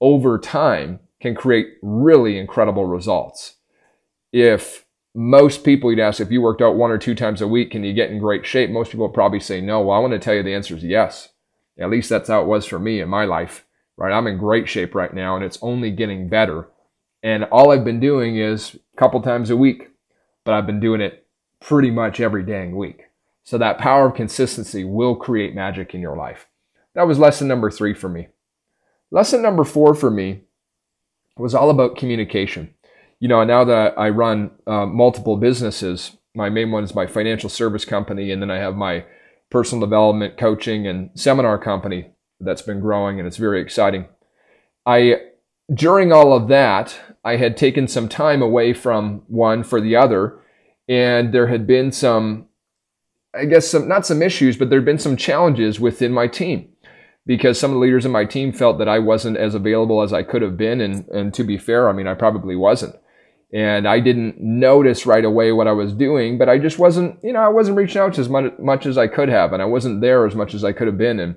over 0.00 0.38
time 0.38 1.00
can 1.20 1.34
create 1.34 1.74
really 1.80 2.38
incredible 2.38 2.84
results. 2.84 3.54
If 4.32 4.84
most 5.14 5.64
people 5.64 5.90
you'd 5.90 6.00
ask 6.00 6.20
if 6.20 6.30
you 6.30 6.42
worked 6.42 6.60
out 6.60 6.76
one 6.76 6.90
or 6.90 6.98
two 6.98 7.14
times 7.14 7.40
a 7.40 7.48
week, 7.48 7.70
can 7.70 7.84
you 7.84 7.94
get 7.94 8.10
in 8.10 8.18
great 8.18 8.44
shape? 8.44 8.68
Most 8.68 8.90
people 8.90 9.06
would 9.06 9.14
probably 9.14 9.40
say 9.40 9.60
no. 9.60 9.80
Well, 9.80 9.96
I 9.96 10.00
want 10.00 10.12
to 10.12 10.18
tell 10.18 10.34
you 10.34 10.42
the 10.42 10.54
answer 10.54 10.76
is 10.76 10.84
yes. 10.84 11.30
At 11.78 11.90
least 11.90 12.10
that's 12.10 12.28
how 12.28 12.42
it 12.42 12.46
was 12.46 12.66
for 12.66 12.78
me 12.78 13.00
in 13.00 13.08
my 13.08 13.24
life 13.24 13.65
right? 13.96 14.12
I'm 14.12 14.26
in 14.26 14.38
great 14.38 14.68
shape 14.68 14.94
right 14.94 15.12
now 15.12 15.36
and 15.36 15.44
it's 15.44 15.58
only 15.62 15.90
getting 15.90 16.28
better. 16.28 16.68
And 17.22 17.44
all 17.44 17.70
I've 17.70 17.84
been 17.84 18.00
doing 18.00 18.36
is 18.36 18.74
a 18.74 18.96
couple 18.96 19.20
times 19.20 19.50
a 19.50 19.56
week, 19.56 19.90
but 20.44 20.54
I've 20.54 20.66
been 20.66 20.80
doing 20.80 21.00
it 21.00 21.26
pretty 21.60 21.90
much 21.90 22.20
every 22.20 22.42
dang 22.42 22.76
week. 22.76 23.04
So 23.44 23.58
that 23.58 23.78
power 23.78 24.08
of 24.08 24.14
consistency 24.14 24.84
will 24.84 25.16
create 25.16 25.54
magic 25.54 25.94
in 25.94 26.00
your 26.00 26.16
life. 26.16 26.46
That 26.94 27.06
was 27.06 27.18
lesson 27.18 27.48
number 27.48 27.70
three 27.70 27.94
for 27.94 28.08
me. 28.08 28.28
Lesson 29.10 29.40
number 29.40 29.64
four 29.64 29.94
for 29.94 30.10
me 30.10 30.42
was 31.36 31.54
all 31.54 31.70
about 31.70 31.96
communication. 31.96 32.74
You 33.20 33.28
know, 33.28 33.44
now 33.44 33.64
that 33.64 33.98
I 33.98 34.08
run 34.10 34.50
uh, 34.66 34.86
multiple 34.86 35.36
businesses, 35.36 36.16
my 36.34 36.50
main 36.50 36.70
one 36.70 36.84
is 36.84 36.94
my 36.94 37.06
financial 37.06 37.48
service 37.48 37.84
company, 37.84 38.30
and 38.30 38.42
then 38.42 38.50
I 38.50 38.56
have 38.56 38.76
my 38.76 39.04
personal 39.50 39.86
development 39.86 40.36
coaching 40.36 40.86
and 40.86 41.10
seminar 41.14 41.58
company 41.58 42.10
that's 42.40 42.62
been 42.62 42.80
growing 42.80 43.18
and 43.18 43.26
it's 43.26 43.36
very 43.36 43.60
exciting. 43.60 44.06
I 44.84 45.20
during 45.72 46.12
all 46.12 46.32
of 46.32 46.48
that, 46.48 46.98
I 47.24 47.36
had 47.36 47.56
taken 47.56 47.88
some 47.88 48.08
time 48.08 48.40
away 48.40 48.72
from 48.72 49.22
one 49.26 49.64
for 49.64 49.80
the 49.80 49.96
other, 49.96 50.38
and 50.88 51.32
there 51.32 51.48
had 51.48 51.66
been 51.66 51.90
some, 51.90 52.46
I 53.34 53.46
guess, 53.46 53.68
some 53.68 53.88
not 53.88 54.06
some 54.06 54.22
issues, 54.22 54.56
but 54.56 54.70
there 54.70 54.78
had 54.78 54.86
been 54.86 54.98
some 54.98 55.16
challenges 55.16 55.80
within 55.80 56.12
my 56.12 56.28
team 56.28 56.68
because 57.26 57.58
some 57.58 57.72
of 57.72 57.74
the 57.74 57.80
leaders 57.80 58.06
in 58.06 58.12
my 58.12 58.24
team 58.24 58.52
felt 58.52 58.78
that 58.78 58.88
I 58.88 59.00
wasn't 59.00 59.36
as 59.36 59.56
available 59.56 60.02
as 60.02 60.12
I 60.12 60.22
could 60.22 60.42
have 60.42 60.56
been, 60.56 60.80
and 60.80 61.08
and 61.08 61.34
to 61.34 61.42
be 61.42 61.58
fair, 61.58 61.88
I 61.88 61.92
mean 61.92 62.06
I 62.06 62.14
probably 62.14 62.54
wasn't, 62.54 62.94
and 63.52 63.88
I 63.88 63.98
didn't 63.98 64.40
notice 64.40 65.04
right 65.04 65.24
away 65.24 65.50
what 65.50 65.66
I 65.66 65.72
was 65.72 65.92
doing, 65.92 66.38
but 66.38 66.48
I 66.48 66.58
just 66.58 66.78
wasn't, 66.78 67.18
you 67.24 67.32
know, 67.32 67.40
I 67.40 67.48
wasn't 67.48 67.76
reaching 67.76 68.00
out 68.00 68.18
as 68.18 68.28
much, 68.28 68.52
much 68.60 68.86
as 68.86 68.96
I 68.96 69.08
could 69.08 69.28
have, 69.28 69.52
and 69.52 69.60
I 69.60 69.66
wasn't 69.66 70.00
there 70.00 70.26
as 70.26 70.36
much 70.36 70.54
as 70.54 70.62
I 70.62 70.72
could 70.72 70.86
have 70.86 70.98
been, 70.98 71.18
and 71.18 71.34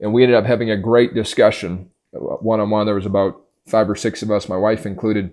and 0.00 0.12
we 0.12 0.22
ended 0.22 0.36
up 0.36 0.46
having 0.46 0.70
a 0.70 0.76
great 0.76 1.14
discussion 1.14 1.90
one 2.12 2.60
on 2.60 2.70
one. 2.70 2.86
There 2.86 2.94
was 2.94 3.06
about 3.06 3.40
five 3.66 3.90
or 3.90 3.96
six 3.96 4.22
of 4.22 4.30
us, 4.30 4.48
my 4.48 4.56
wife 4.56 4.86
included, 4.86 5.32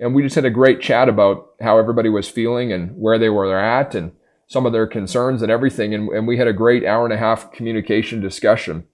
and 0.00 0.14
we 0.14 0.22
just 0.22 0.34
had 0.34 0.44
a 0.44 0.50
great 0.50 0.80
chat 0.80 1.08
about 1.08 1.50
how 1.60 1.78
everybody 1.78 2.08
was 2.08 2.28
feeling 2.28 2.72
and 2.72 2.96
where 2.96 3.18
they 3.18 3.28
were 3.28 3.56
at 3.58 3.94
and 3.94 4.12
some 4.46 4.66
of 4.66 4.72
their 4.72 4.86
concerns 4.86 5.42
and 5.42 5.50
everything. 5.50 5.94
And, 5.94 6.08
and 6.10 6.26
we 6.26 6.38
had 6.38 6.48
a 6.48 6.52
great 6.52 6.84
hour 6.84 7.04
and 7.04 7.14
a 7.14 7.18
half 7.18 7.52
communication 7.52 8.20
discussion 8.20 8.86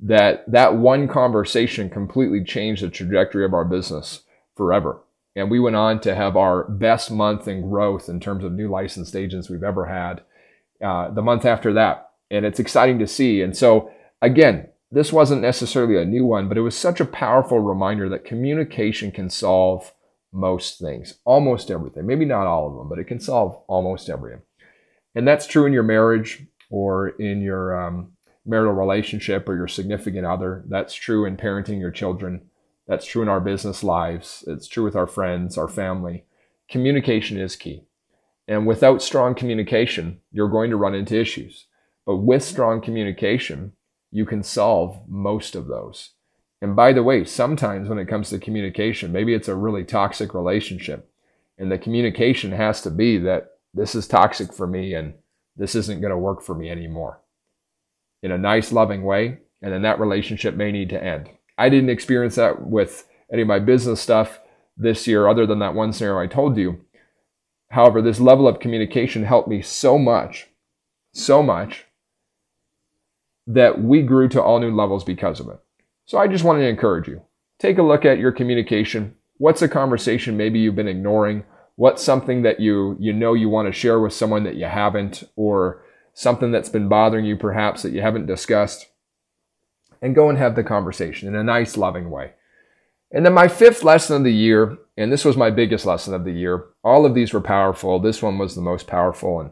that 0.00 0.50
that 0.50 0.76
one 0.76 1.08
conversation 1.08 1.88
completely 1.88 2.44
changed 2.44 2.82
the 2.82 2.90
trajectory 2.90 3.44
of 3.44 3.54
our 3.54 3.64
business 3.64 4.22
forever. 4.56 5.02
And 5.34 5.50
we 5.50 5.60
went 5.60 5.76
on 5.76 6.00
to 6.00 6.14
have 6.14 6.36
our 6.36 6.64
best 6.64 7.10
month 7.10 7.46
in 7.46 7.62
growth 7.62 8.08
in 8.08 8.20
terms 8.20 8.42
of 8.42 8.52
new 8.52 8.68
licensed 8.68 9.14
agents 9.14 9.50
we've 9.50 9.62
ever 9.62 9.86
had 9.86 10.22
uh, 10.82 11.10
the 11.10 11.22
month 11.22 11.44
after 11.44 11.72
that. 11.74 12.10
And 12.30 12.44
it's 12.44 12.60
exciting 12.60 12.98
to 12.98 13.06
see. 13.06 13.42
And 13.42 13.56
so 13.56 13.90
Again, 14.22 14.68
this 14.90 15.12
wasn't 15.12 15.42
necessarily 15.42 16.00
a 16.00 16.04
new 16.04 16.24
one, 16.24 16.48
but 16.48 16.56
it 16.56 16.62
was 16.62 16.76
such 16.76 17.00
a 17.00 17.04
powerful 17.04 17.60
reminder 17.60 18.08
that 18.08 18.24
communication 18.24 19.10
can 19.10 19.28
solve 19.28 19.92
most 20.32 20.78
things, 20.78 21.18
almost 21.24 21.70
everything. 21.70 22.06
Maybe 22.06 22.24
not 22.24 22.46
all 22.46 22.68
of 22.68 22.76
them, 22.76 22.88
but 22.88 22.98
it 22.98 23.04
can 23.04 23.20
solve 23.20 23.60
almost 23.66 24.08
everything. 24.08 24.42
And 25.14 25.26
that's 25.26 25.46
true 25.46 25.66
in 25.66 25.72
your 25.72 25.82
marriage 25.82 26.46
or 26.70 27.08
in 27.08 27.40
your 27.40 27.80
um, 27.80 28.12
marital 28.44 28.74
relationship 28.74 29.48
or 29.48 29.56
your 29.56 29.68
significant 29.68 30.26
other. 30.26 30.64
That's 30.68 30.94
true 30.94 31.24
in 31.24 31.36
parenting 31.36 31.80
your 31.80 31.90
children. 31.90 32.42
That's 32.86 33.06
true 33.06 33.22
in 33.22 33.28
our 33.28 33.40
business 33.40 33.82
lives. 33.82 34.44
It's 34.46 34.68
true 34.68 34.84
with 34.84 34.94
our 34.94 35.06
friends, 35.06 35.58
our 35.58 35.68
family. 35.68 36.24
Communication 36.68 37.38
is 37.38 37.56
key. 37.56 37.84
And 38.46 38.66
without 38.66 39.02
strong 39.02 39.34
communication, 39.34 40.20
you're 40.30 40.48
going 40.48 40.70
to 40.70 40.76
run 40.76 40.94
into 40.94 41.18
issues. 41.18 41.66
But 42.04 42.16
with 42.16 42.44
strong 42.44 42.80
communication, 42.80 43.72
you 44.10 44.24
can 44.24 44.42
solve 44.42 45.00
most 45.08 45.54
of 45.54 45.66
those. 45.66 46.10
And 46.62 46.74
by 46.74 46.92
the 46.92 47.02
way, 47.02 47.24
sometimes 47.24 47.88
when 47.88 47.98
it 47.98 48.08
comes 48.08 48.30
to 48.30 48.38
communication, 48.38 49.12
maybe 49.12 49.34
it's 49.34 49.48
a 49.48 49.54
really 49.54 49.84
toxic 49.84 50.34
relationship. 50.34 51.10
And 51.58 51.70
the 51.70 51.78
communication 51.78 52.52
has 52.52 52.80
to 52.82 52.90
be 52.90 53.18
that 53.18 53.50
this 53.74 53.94
is 53.94 54.08
toxic 54.08 54.52
for 54.52 54.66
me 54.66 54.94
and 54.94 55.14
this 55.56 55.74
isn't 55.74 56.00
going 56.00 56.10
to 56.10 56.18
work 56.18 56.42
for 56.42 56.54
me 56.54 56.70
anymore 56.70 57.20
in 58.22 58.30
a 58.30 58.38
nice, 58.38 58.72
loving 58.72 59.04
way. 59.04 59.38
And 59.62 59.72
then 59.72 59.82
that 59.82 60.00
relationship 60.00 60.54
may 60.54 60.72
need 60.72 60.90
to 60.90 61.02
end. 61.02 61.30
I 61.58 61.68
didn't 61.68 61.90
experience 61.90 62.34
that 62.36 62.66
with 62.66 63.08
any 63.32 63.42
of 63.42 63.48
my 63.48 63.58
business 63.58 64.00
stuff 64.00 64.40
this 64.76 65.06
year, 65.06 65.28
other 65.28 65.46
than 65.46 65.58
that 65.60 65.74
one 65.74 65.92
scenario 65.92 66.20
I 66.20 66.26
told 66.26 66.56
you. 66.56 66.80
However, 67.70 68.00
this 68.00 68.20
level 68.20 68.46
of 68.46 68.60
communication 68.60 69.24
helped 69.24 69.48
me 69.48 69.62
so 69.62 69.98
much, 69.98 70.48
so 71.12 71.42
much, 71.42 71.85
that 73.46 73.82
we 73.82 74.02
grew 74.02 74.28
to 74.28 74.42
all 74.42 74.58
new 74.58 74.74
levels 74.74 75.04
because 75.04 75.40
of 75.40 75.48
it. 75.48 75.58
So 76.04 76.18
I 76.18 76.26
just 76.26 76.44
wanted 76.44 76.62
to 76.62 76.68
encourage 76.68 77.08
you. 77.08 77.22
Take 77.58 77.78
a 77.78 77.82
look 77.82 78.04
at 78.04 78.18
your 78.18 78.32
communication. 78.32 79.14
What's 79.38 79.62
a 79.62 79.68
conversation 79.68 80.36
maybe 80.36 80.58
you've 80.58 80.76
been 80.76 80.88
ignoring? 80.88 81.44
What's 81.76 82.02
something 82.02 82.42
that 82.42 82.60
you 82.60 82.96
you 82.98 83.12
know 83.12 83.34
you 83.34 83.48
want 83.48 83.66
to 83.66 83.72
share 83.72 84.00
with 84.00 84.12
someone 84.12 84.44
that 84.44 84.56
you 84.56 84.66
haven't 84.66 85.24
or 85.36 85.82
something 86.14 86.50
that's 86.50 86.68
been 86.68 86.88
bothering 86.88 87.24
you 87.24 87.36
perhaps 87.36 87.82
that 87.82 87.92
you 87.92 88.00
haven't 88.00 88.26
discussed? 88.26 88.86
And 90.02 90.14
go 90.14 90.28
and 90.28 90.38
have 90.38 90.56
the 90.56 90.64
conversation 90.64 91.28
in 91.28 91.34
a 91.34 91.44
nice 91.44 91.76
loving 91.76 92.10
way. 92.10 92.32
And 93.12 93.24
then 93.24 93.32
my 93.32 93.48
fifth 93.48 93.82
lesson 93.82 94.16
of 94.16 94.24
the 94.24 94.32
year, 94.32 94.76
and 94.96 95.10
this 95.10 95.24
was 95.24 95.36
my 95.36 95.50
biggest 95.50 95.86
lesson 95.86 96.12
of 96.12 96.24
the 96.24 96.32
year. 96.32 96.66
All 96.84 97.06
of 97.06 97.14
these 97.14 97.32
were 97.32 97.40
powerful. 97.40 97.98
This 97.98 98.22
one 98.22 98.36
was 98.36 98.54
the 98.54 98.60
most 98.60 98.86
powerful 98.86 99.40
and 99.40 99.50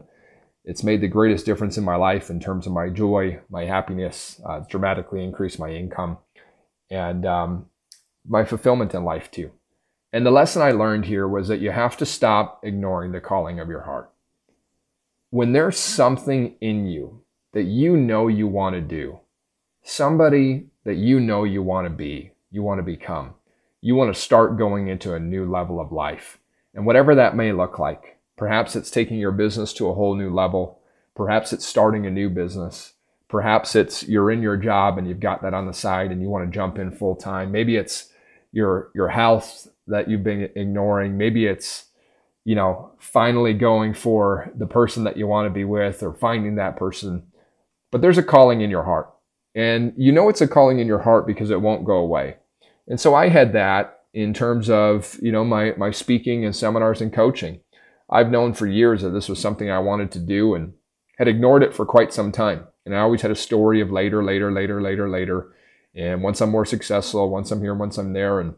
it's 0.65 0.83
made 0.83 0.99
the 0.99 1.07
greatest 1.07 1.45
difference 1.45 1.77
in 1.77 1.83
my 1.83 1.95
life 1.95 2.31
in 2.31 2.39
terms 2.39 2.65
of 2.65 2.73
my 2.73 2.89
joy, 2.89 3.39
my 3.49 3.65
happiness, 3.65 4.41
uh, 4.45 4.61
dramatically 4.61 5.23
increased 5.23 5.59
my 5.59 5.69
income, 5.69 6.17
and 6.89 7.25
um, 7.25 7.67
my 8.27 8.43
fulfillment 8.43 8.93
in 8.93 9.03
life 9.03 9.29
too. 9.29 9.51
And 10.11 10.25
the 10.25 10.31
lesson 10.31 10.63
I 10.63 10.71
learned 10.71 11.05
here 11.05 11.27
was 11.27 11.47
that 11.49 11.59
you 11.59 11.71
have 11.71 11.97
to 11.97 12.05
stop 12.05 12.61
ignoring 12.63 13.11
the 13.11 13.21
calling 13.21 13.59
of 13.59 13.69
your 13.69 13.81
heart. 13.81 14.11
When 15.29 15.53
there's 15.53 15.77
something 15.77 16.55
in 16.61 16.87
you 16.87 17.21
that 17.53 17.65
you 17.65 17.95
know 17.95 18.27
you 18.27 18.47
want 18.47 18.75
to 18.75 18.81
do, 18.81 19.19
somebody 19.83 20.67
that 20.83 20.95
you 20.95 21.19
know 21.19 21.43
you 21.43 21.61
want 21.61 21.85
to 21.85 21.89
be, 21.89 22.31
you 22.49 22.63
want 22.63 22.79
to 22.79 22.83
become, 22.83 23.35
you 23.81 23.93
want 23.93 24.13
to 24.13 24.19
start 24.19 24.57
going 24.57 24.87
into 24.87 25.13
a 25.13 25.19
new 25.19 25.45
level 25.45 25.79
of 25.79 25.91
life. 25.91 26.39
And 26.73 26.85
whatever 26.85 27.15
that 27.15 27.35
may 27.35 27.51
look 27.51 27.77
like, 27.77 28.14
Perhaps 28.37 28.75
it's 28.75 28.91
taking 28.91 29.17
your 29.17 29.31
business 29.31 29.73
to 29.73 29.87
a 29.87 29.93
whole 29.93 30.15
new 30.15 30.33
level. 30.33 30.79
Perhaps 31.15 31.53
it's 31.53 31.65
starting 31.65 32.05
a 32.05 32.11
new 32.11 32.29
business. 32.29 32.93
Perhaps 33.29 33.75
it's 33.75 34.03
you're 34.03 34.29
in 34.29 34.41
your 34.41 34.57
job 34.57 34.97
and 34.97 35.07
you've 35.07 35.19
got 35.19 35.41
that 35.41 35.53
on 35.53 35.65
the 35.65 35.73
side 35.73 36.11
and 36.11 36.21
you 36.21 36.29
want 36.29 36.45
to 36.45 36.53
jump 36.53 36.77
in 36.77 36.91
full 36.91 37.15
time. 37.15 37.51
Maybe 37.51 37.75
it's 37.75 38.11
your 38.51 38.91
your 38.93 39.09
health 39.09 39.67
that 39.87 40.09
you've 40.09 40.23
been 40.23 40.49
ignoring. 40.55 41.17
Maybe 41.17 41.45
it's 41.45 41.85
you 42.43 42.55
know 42.55 42.91
finally 42.99 43.53
going 43.53 43.93
for 43.93 44.51
the 44.55 44.67
person 44.67 45.05
that 45.05 45.17
you 45.17 45.27
want 45.27 45.47
to 45.47 45.49
be 45.49 45.63
with 45.63 46.03
or 46.03 46.13
finding 46.13 46.55
that 46.55 46.77
person. 46.77 47.23
But 47.91 48.01
there's 48.01 48.17
a 48.17 48.23
calling 48.23 48.61
in 48.61 48.69
your 48.69 48.83
heart. 48.83 49.09
And 49.55 49.93
you 49.95 50.11
know 50.11 50.27
it's 50.27 50.41
a 50.41 50.47
calling 50.47 50.79
in 50.79 50.87
your 50.87 50.99
heart 50.99 51.25
because 51.25 51.49
it 51.49 51.61
won't 51.61 51.85
go 51.85 51.95
away. 51.95 52.35
And 52.87 52.99
so 52.99 53.15
I 53.15 53.29
had 53.29 53.53
that 53.53 54.01
in 54.13 54.33
terms 54.33 54.69
of, 54.69 55.17
you 55.21 55.31
know, 55.31 55.43
my 55.43 55.73
my 55.77 55.91
speaking 55.91 56.45
and 56.45 56.55
seminars 56.55 57.01
and 57.01 57.11
coaching. 57.11 57.59
I've 58.09 58.31
known 58.31 58.53
for 58.53 58.67
years 58.67 59.01
that 59.01 59.09
this 59.09 59.29
was 59.29 59.39
something 59.39 59.69
I 59.69 59.79
wanted 59.79 60.11
to 60.11 60.19
do 60.19 60.53
and 60.53 60.73
had 61.17 61.27
ignored 61.27 61.63
it 61.63 61.73
for 61.73 61.85
quite 61.85 62.13
some 62.13 62.31
time. 62.31 62.65
And 62.85 62.95
I 62.95 62.99
always 62.99 63.21
had 63.21 63.31
a 63.31 63.35
story 63.35 63.81
of 63.81 63.91
later, 63.91 64.23
later, 64.23 64.51
later, 64.51 64.81
later, 64.81 65.09
later. 65.09 65.53
And 65.95 66.21
once 66.21 66.41
I'm 66.41 66.49
more 66.49 66.65
successful, 66.65 67.29
once 67.29 67.51
I'm 67.51 67.61
here, 67.61 67.73
once 67.73 67.97
I'm 67.97 68.13
there. 68.13 68.39
And 68.39 68.55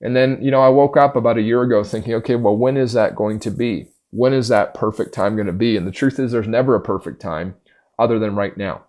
and 0.00 0.16
then, 0.16 0.38
you 0.42 0.50
know, 0.50 0.60
I 0.60 0.68
woke 0.68 0.96
up 0.96 1.14
about 1.14 1.38
a 1.38 1.42
year 1.42 1.62
ago 1.62 1.84
thinking, 1.84 2.14
okay, 2.14 2.34
well, 2.34 2.56
when 2.56 2.76
is 2.76 2.92
that 2.94 3.14
going 3.14 3.38
to 3.40 3.52
be? 3.52 3.86
When 4.10 4.32
is 4.32 4.48
that 4.48 4.74
perfect 4.74 5.14
time 5.14 5.36
going 5.36 5.46
to 5.46 5.52
be? 5.52 5.76
And 5.76 5.86
the 5.86 5.92
truth 5.92 6.18
is 6.18 6.32
there's 6.32 6.48
never 6.48 6.74
a 6.74 6.80
perfect 6.80 7.22
time 7.22 7.54
other 7.98 8.18
than 8.18 8.34
right 8.34 8.56
now 8.56 8.82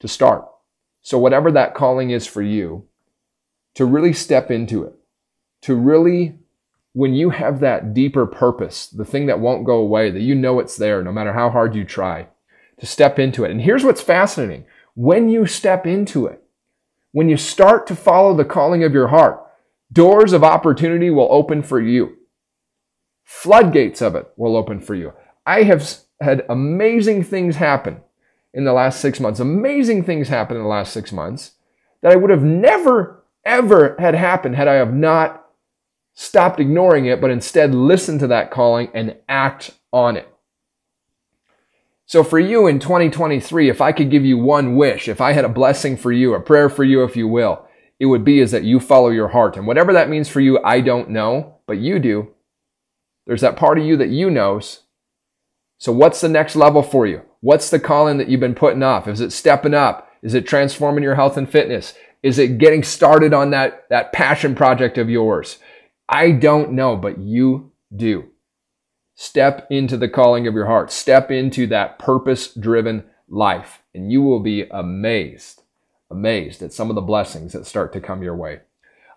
to 0.00 0.08
start. 0.08 0.48
So 1.02 1.18
whatever 1.18 1.52
that 1.52 1.74
calling 1.74 2.10
is 2.10 2.26
for 2.26 2.40
you, 2.40 2.86
to 3.74 3.84
really 3.84 4.14
step 4.14 4.50
into 4.50 4.84
it, 4.84 4.94
to 5.62 5.74
really 5.74 6.38
when 6.98 7.14
you 7.14 7.30
have 7.30 7.60
that 7.60 7.94
deeper 7.94 8.26
purpose, 8.26 8.88
the 8.88 9.04
thing 9.04 9.26
that 9.26 9.38
won't 9.38 9.64
go 9.64 9.76
away, 9.76 10.10
that 10.10 10.20
you 10.20 10.34
know 10.34 10.58
it's 10.58 10.76
there 10.76 11.00
no 11.00 11.12
matter 11.12 11.32
how 11.32 11.48
hard 11.48 11.72
you 11.72 11.84
try, 11.84 12.26
to 12.80 12.86
step 12.86 13.20
into 13.20 13.44
it. 13.44 13.52
And 13.52 13.60
here's 13.60 13.84
what's 13.84 14.00
fascinating 14.00 14.64
when 14.94 15.28
you 15.28 15.46
step 15.46 15.86
into 15.86 16.26
it, 16.26 16.42
when 17.12 17.28
you 17.28 17.36
start 17.36 17.86
to 17.86 17.94
follow 17.94 18.34
the 18.34 18.44
calling 18.44 18.82
of 18.82 18.92
your 18.92 19.06
heart, 19.06 19.40
doors 19.92 20.32
of 20.32 20.42
opportunity 20.42 21.08
will 21.08 21.28
open 21.30 21.62
for 21.62 21.80
you. 21.80 22.16
Floodgates 23.22 24.02
of 24.02 24.16
it 24.16 24.32
will 24.36 24.56
open 24.56 24.80
for 24.80 24.96
you. 24.96 25.12
I 25.46 25.62
have 25.62 25.88
had 26.20 26.44
amazing 26.48 27.22
things 27.22 27.54
happen 27.54 28.00
in 28.52 28.64
the 28.64 28.72
last 28.72 29.00
six 29.00 29.20
months, 29.20 29.38
amazing 29.38 30.02
things 30.02 30.30
happen 30.30 30.56
in 30.56 30.64
the 30.64 30.68
last 30.68 30.92
six 30.92 31.12
months 31.12 31.52
that 32.00 32.10
I 32.10 32.16
would 32.16 32.30
have 32.30 32.42
never, 32.42 33.22
ever 33.44 33.94
had 34.00 34.16
happened 34.16 34.56
had 34.56 34.66
I 34.66 34.74
have 34.74 34.92
not 34.92 35.44
stopped 36.20 36.58
ignoring 36.58 37.06
it, 37.06 37.20
but 37.20 37.30
instead 37.30 37.72
listen 37.72 38.18
to 38.18 38.26
that 38.26 38.50
calling 38.50 38.88
and 38.92 39.14
act 39.28 39.70
on 39.92 40.16
it. 40.16 40.28
So 42.06 42.24
for 42.24 42.40
you 42.40 42.66
in 42.66 42.80
2023, 42.80 43.70
if 43.70 43.80
I 43.80 43.92
could 43.92 44.10
give 44.10 44.24
you 44.24 44.36
one 44.36 44.74
wish, 44.74 45.06
if 45.06 45.20
I 45.20 45.32
had 45.32 45.44
a 45.44 45.48
blessing 45.48 45.96
for 45.96 46.10
you, 46.10 46.34
a 46.34 46.40
prayer 46.40 46.68
for 46.68 46.82
you, 46.82 47.04
if 47.04 47.14
you 47.14 47.28
will, 47.28 47.64
it 48.00 48.06
would 48.06 48.24
be 48.24 48.40
is 48.40 48.50
that 48.50 48.64
you 48.64 48.80
follow 48.80 49.10
your 49.10 49.28
heart. 49.28 49.56
And 49.56 49.64
whatever 49.64 49.92
that 49.92 50.08
means 50.08 50.28
for 50.28 50.40
you, 50.40 50.58
I 50.64 50.80
don't 50.80 51.10
know, 51.10 51.60
but 51.68 51.78
you 51.78 52.00
do. 52.00 52.34
There's 53.28 53.42
that 53.42 53.56
part 53.56 53.78
of 53.78 53.84
you 53.84 53.96
that 53.98 54.08
you 54.08 54.28
knows. 54.28 54.80
So 55.78 55.92
what's 55.92 56.20
the 56.20 56.28
next 56.28 56.56
level 56.56 56.82
for 56.82 57.06
you? 57.06 57.22
What's 57.42 57.70
the 57.70 57.78
calling 57.78 58.18
that 58.18 58.28
you've 58.28 58.40
been 58.40 58.56
putting 58.56 58.82
off? 58.82 59.06
Is 59.06 59.20
it 59.20 59.30
stepping 59.30 59.74
up? 59.74 60.10
Is 60.22 60.34
it 60.34 60.48
transforming 60.48 61.04
your 61.04 61.14
health 61.14 61.36
and 61.36 61.48
fitness? 61.48 61.94
Is 62.24 62.40
it 62.40 62.58
getting 62.58 62.82
started 62.82 63.32
on 63.32 63.50
that, 63.50 63.88
that 63.90 64.12
passion 64.12 64.56
project 64.56 64.98
of 64.98 65.08
yours? 65.08 65.58
I 66.08 66.32
don't 66.32 66.72
know, 66.72 66.96
but 66.96 67.18
you 67.18 67.72
do. 67.94 68.30
Step 69.14 69.66
into 69.70 69.96
the 69.96 70.08
calling 70.08 70.46
of 70.46 70.54
your 70.54 70.66
heart. 70.66 70.90
Step 70.90 71.30
into 71.30 71.66
that 71.66 71.98
purpose 71.98 72.54
driven 72.54 73.04
life, 73.28 73.82
and 73.94 74.10
you 74.10 74.22
will 74.22 74.40
be 74.40 74.62
amazed, 74.70 75.62
amazed 76.10 76.62
at 76.62 76.72
some 76.72 76.88
of 76.88 76.94
the 76.94 77.02
blessings 77.02 77.52
that 77.52 77.66
start 77.66 77.92
to 77.92 78.00
come 78.00 78.22
your 78.22 78.36
way. 78.36 78.60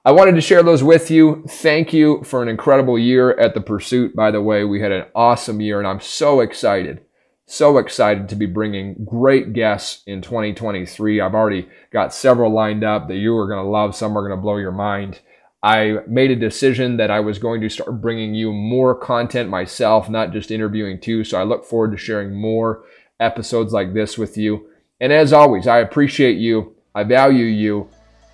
I 0.03 0.11
wanted 0.11 0.33
to 0.33 0.41
share 0.41 0.63
those 0.63 0.83
with 0.83 1.11
you. 1.11 1.45
Thank 1.47 1.93
you 1.93 2.23
for 2.23 2.41
an 2.41 2.49
incredible 2.49 2.97
year 2.97 3.37
at 3.39 3.53
the 3.53 3.61
Pursuit. 3.61 4.15
By 4.15 4.31
the 4.31 4.41
way, 4.41 4.63
we 4.63 4.81
had 4.81 4.91
an 4.91 5.05
awesome 5.13 5.61
year, 5.61 5.77
and 5.77 5.87
I'm 5.87 5.99
so 6.01 6.39
excited, 6.39 7.01
so 7.45 7.77
excited 7.77 8.27
to 8.29 8.35
be 8.35 8.47
bringing 8.47 9.05
great 9.05 9.53
guests 9.53 10.01
in 10.07 10.23
2023. 10.23 11.21
I've 11.21 11.35
already 11.35 11.69
got 11.93 12.15
several 12.15 12.51
lined 12.51 12.83
up 12.83 13.07
that 13.07 13.17
you 13.17 13.37
are 13.37 13.47
going 13.47 13.63
to 13.63 13.69
love. 13.69 13.95
Some 13.95 14.17
are 14.17 14.27
going 14.27 14.37
to 14.37 14.41
blow 14.41 14.57
your 14.57 14.71
mind. 14.71 15.19
I 15.63 15.99
made 16.07 16.31
a 16.31 16.35
decision 16.35 16.97
that 16.97 17.11
I 17.11 17.19
was 17.19 17.37
going 17.37 17.61
to 17.61 17.69
start 17.69 18.01
bringing 18.01 18.33
you 18.33 18.51
more 18.51 18.95
content 18.95 19.49
myself, 19.49 20.09
not 20.09 20.33
just 20.33 20.49
interviewing 20.49 20.99
too. 20.99 21.23
So 21.23 21.39
I 21.39 21.43
look 21.43 21.65
forward 21.65 21.91
to 21.91 21.97
sharing 21.97 22.33
more 22.33 22.83
episodes 23.19 23.71
like 23.71 23.93
this 23.93 24.17
with 24.17 24.37
you. 24.37 24.67
And 24.99 25.13
as 25.13 25.33
always, 25.33 25.67
I 25.67 25.79
appreciate 25.79 26.37
you. 26.37 26.75
I 26.95 27.03
value 27.03 27.45
you. 27.45 27.89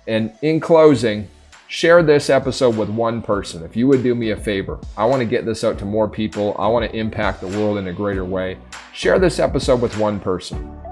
And 0.06 0.32
in 0.40 0.58
closing, 0.58 1.28
share 1.68 2.02
this 2.02 2.30
episode 2.30 2.76
with 2.78 2.88
one 2.88 3.20
person. 3.20 3.62
If 3.62 3.76
you 3.76 3.86
would 3.88 4.02
do 4.02 4.14
me 4.14 4.30
a 4.30 4.36
favor, 4.36 4.80
I 4.96 5.04
want 5.04 5.20
to 5.20 5.26
get 5.26 5.44
this 5.44 5.64
out 5.64 5.78
to 5.80 5.84
more 5.84 6.08
people. 6.08 6.56
I 6.58 6.66
want 6.68 6.90
to 6.90 6.96
impact 6.96 7.42
the 7.42 7.48
world 7.48 7.76
in 7.76 7.88
a 7.88 7.92
greater 7.92 8.24
way. 8.24 8.56
Share 8.94 9.18
this 9.18 9.38
episode 9.38 9.82
with 9.82 9.98
one 9.98 10.18
person. 10.18 10.87